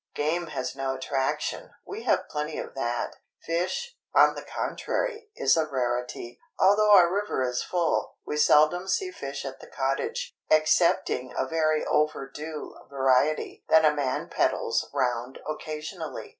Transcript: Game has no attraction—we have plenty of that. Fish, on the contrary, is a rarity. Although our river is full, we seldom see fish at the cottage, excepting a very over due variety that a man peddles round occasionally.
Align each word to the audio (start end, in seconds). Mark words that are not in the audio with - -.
Game 0.15 0.47
has 0.47 0.75
no 0.75 0.95
attraction—we 0.95 2.01
have 2.05 2.27
plenty 2.27 2.57
of 2.57 2.73
that. 2.73 3.17
Fish, 3.43 3.95
on 4.15 4.33
the 4.33 4.41
contrary, 4.41 5.29
is 5.35 5.55
a 5.55 5.67
rarity. 5.67 6.39
Although 6.59 6.91
our 6.97 7.13
river 7.13 7.43
is 7.43 7.61
full, 7.61 8.15
we 8.25 8.35
seldom 8.35 8.87
see 8.87 9.11
fish 9.11 9.45
at 9.45 9.59
the 9.59 9.67
cottage, 9.67 10.35
excepting 10.49 11.31
a 11.37 11.45
very 11.45 11.85
over 11.85 12.27
due 12.27 12.75
variety 12.89 13.63
that 13.69 13.85
a 13.85 13.93
man 13.93 14.27
peddles 14.27 14.89
round 14.91 15.37
occasionally. 15.47 16.29